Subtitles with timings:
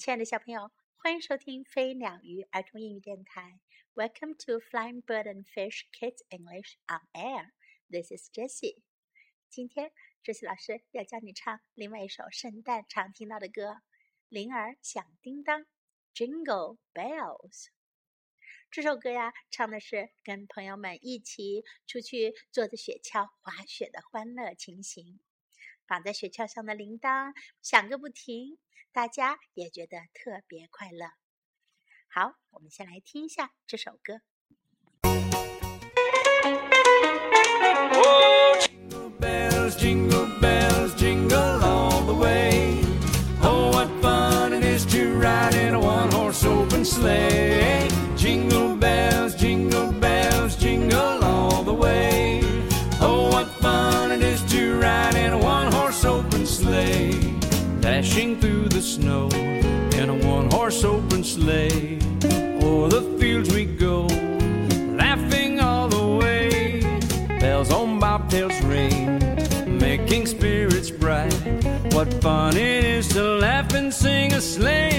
[0.00, 3.60] 亲爱的小朋友，欢迎收听飞鸟鱼儿童英语电台。
[3.94, 7.50] Welcome to Flying Bird and Fish Kids English on Air.
[7.90, 8.80] This is Jessie.
[9.50, 9.92] 今天
[10.24, 13.72] ，Jessie 老师要教你唱另外一首圣诞常听到的歌，
[14.30, 15.64] 《铃儿响叮当》
[16.14, 17.66] （Jingle Bells）。
[18.70, 25.20] 这首歌呀，唱的是跟朋友们一起出去坐着雪橇滑雪的欢乐情形。
[25.90, 28.60] 绑在雪橇上的铃铛响个不停，
[28.92, 31.10] 大家也觉得特别快乐。
[32.06, 34.20] 好，我们先来听一下这首歌。
[58.90, 59.28] Snow
[60.00, 61.98] in a one horse open sleigh.
[62.62, 64.06] O'er the fields we go,
[65.02, 66.80] laughing all the way.
[67.40, 71.34] Bells on bobtails ring, making spirits bright.
[71.94, 74.89] What fun it is to laugh and sing a sleighing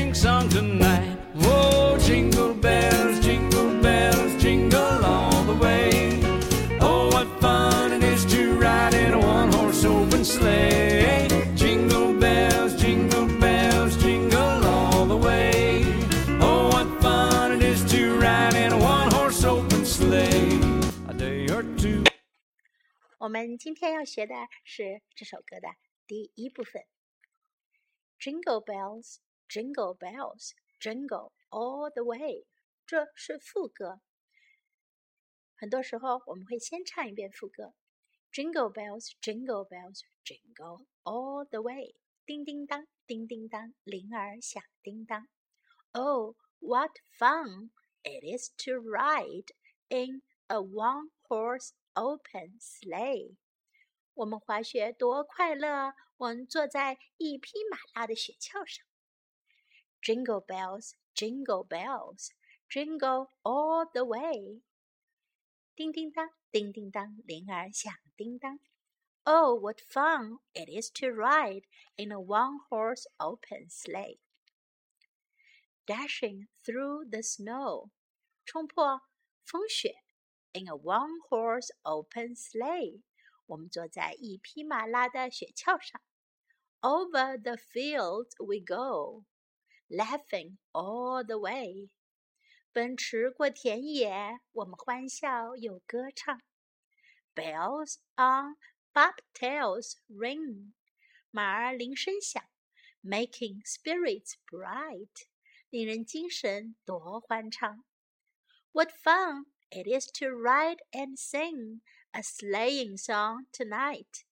[23.20, 25.68] 我们今天要学的是这首歌的
[26.06, 26.82] 第一部分。
[28.18, 29.18] Jingle bells,
[29.48, 32.46] jingle bells, jingle all the way。
[32.86, 34.00] 这是副歌。
[35.56, 37.74] 很多时候我们会先唱一遍副歌。
[38.32, 41.94] Jingle bells, jingle bells, jingle all the way。
[42.26, 45.28] 叮叮当，叮叮当，铃儿响叮当。
[45.92, 47.70] Oh, what fun
[48.02, 49.52] it is to ride
[49.88, 53.36] in a one-horse open sleigh！
[54.14, 55.94] 我们滑雪多快乐！
[56.16, 58.84] 我们坐在一匹马拉的雪橇上。
[60.00, 62.30] Jingle bells, jingle bells,
[62.70, 64.62] jingle all the way！
[65.74, 68.58] 叮叮当，叮叮当，铃儿响叮当。
[69.24, 71.64] Oh, what fun it is to ride
[71.96, 74.20] in a one-horse open sleigh!
[75.84, 77.90] Dashing through the snow，
[78.44, 79.02] 冲破
[79.44, 79.96] 风雪。
[80.52, 83.02] In a one-horse open sleigh，
[83.46, 86.00] 我们坐在一匹马拉的雪橇上。
[86.80, 89.24] Over the fields we go,
[89.88, 91.90] laughing all the way。
[92.72, 96.42] 奔驰过田野，我们欢笑又歌唱。
[97.34, 98.56] Bells on
[98.94, 100.72] bobtails ring，
[101.30, 102.42] 马儿铃声响，
[103.02, 105.26] making spirits bright，
[105.70, 107.84] 令人精神多欢畅。
[108.72, 111.79] What fun it is to ride and sing
[112.13, 114.25] a sleighing song tonight。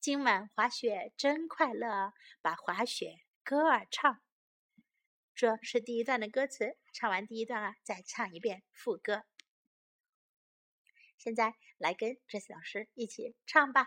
[0.00, 2.12] 今晚滑雪真快乐，
[2.42, 4.20] 把滑雪歌儿唱。
[5.34, 9.24] 这是第一段的歌词，唱完第一段啊，再唱一遍副歌。
[11.16, 13.86] 现在来跟 Jessie 老师一起唱吧。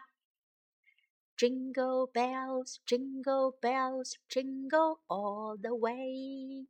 [1.37, 6.67] Jingle bells, jingle bells, jingle all the way.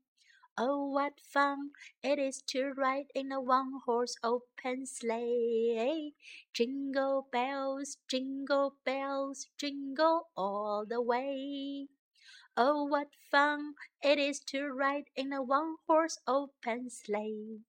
[0.60, 1.72] Oh, what fun
[2.04, 6.14] it is to ride in a one horse open sleigh!
[6.54, 11.88] Jingle bells, jingle bells, jingle all the way.
[12.58, 17.62] Oh, what fun it is to ride in a one horse open sleigh!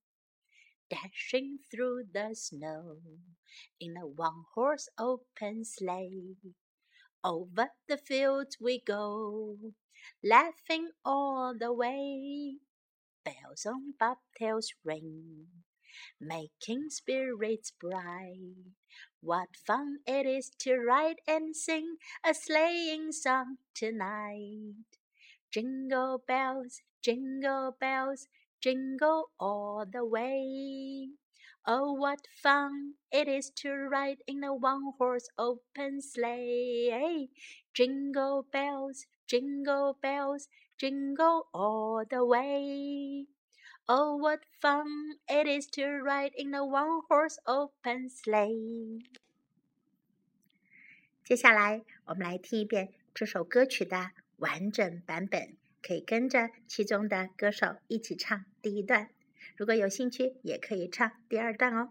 [0.91, 3.00] Dashing through the snow
[3.81, 6.37] in a one horse open sleigh.
[7.25, 9.59] Over the fields we go,
[10.25, 12.59] laughing all the way.
[13.28, 15.48] Bells on bobtails ring,
[16.18, 18.72] making spirits bright.
[19.20, 24.86] What fun it is to ride and sing a sleighing song tonight.
[25.50, 28.28] Jingle bells, jingle bells,
[28.62, 31.10] jingle all the way.
[31.68, 37.30] Oh, what fun it is to ride in a one horse open sleigh!
[37.74, 43.27] Jingle bells, jingle bells, jingle all the way.
[43.88, 49.06] Oh, what fun it is to ride in a one horse open sleigh!
[51.24, 59.09] 接下来，我们来听一遍这首歌曲的完整版本，可以跟着其中的歌手一起唱第一段。
[59.56, 61.90] 如果有兴趣，也可以唱第二段哦。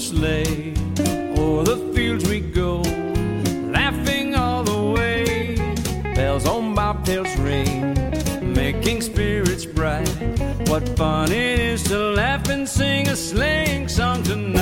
[0.00, 0.72] Sleigh.
[1.36, 2.80] O'er the fields we go,
[3.70, 5.56] laughing all the way.
[6.14, 7.94] Bells on bobtails ring,
[8.54, 10.08] making spirits bright.
[10.68, 14.59] What fun it is to laugh and sing a sleighing song tonight.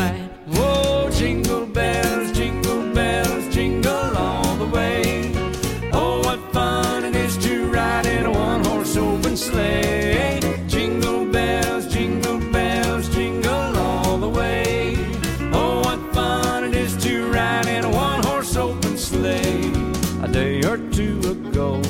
[20.79, 21.81] Or two ago,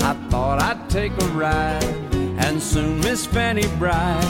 [0.00, 1.84] I thought I'd take a ride,
[2.38, 4.24] and soon Miss Fanny Bright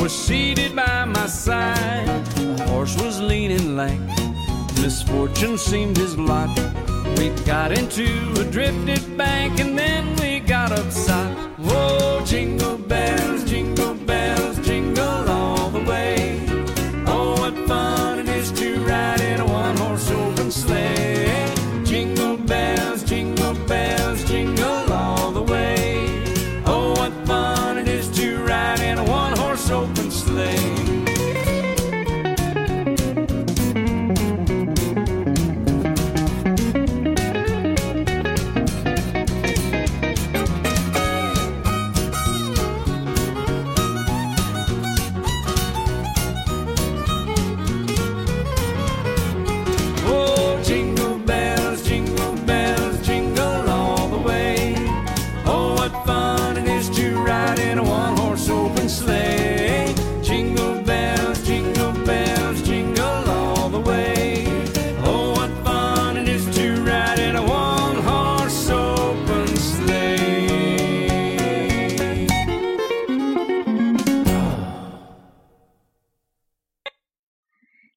[0.00, 2.24] was seated by my side.
[2.36, 4.00] The horse was lean and lank,
[4.80, 6.48] misfortune seemed his lot.
[7.18, 8.06] We got into
[8.40, 11.36] a drifted bank and then we got upside.
[11.58, 16.46] Whoa, jingle bells, jingle bells, jingle all the way.
[17.06, 21.01] Oh, what fun it is to ride in a one horse open sleigh.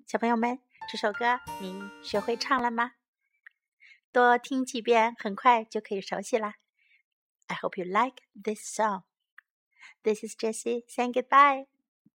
[0.06, 2.92] 小朋友们，这首歌你学会唱了吗？
[4.12, 6.58] 多听几遍，很快就可以熟悉啦。
[7.48, 9.02] I hope you like this song.
[10.04, 11.66] This is Jessie saying goodbye.